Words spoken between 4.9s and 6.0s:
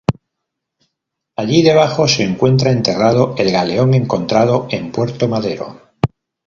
Puerto Madero.